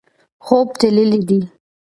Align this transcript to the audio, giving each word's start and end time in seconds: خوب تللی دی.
خوب 0.45 0.67
تللی 0.79 1.19
دی. 1.27 1.39